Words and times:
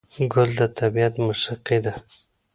ګل 0.33 0.49
د 0.59 0.61
طبیعت 0.79 1.13
موسیقي 1.25 1.77
ده. 1.85 1.93